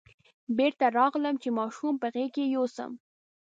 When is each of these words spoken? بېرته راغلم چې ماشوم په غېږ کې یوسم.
بېرته 0.57 0.85
راغلم 0.97 1.35
چې 1.43 1.49
ماشوم 1.57 1.93
په 2.01 2.07
غېږ 2.13 2.29
کې 2.35 2.43
یوسم. 2.55 2.91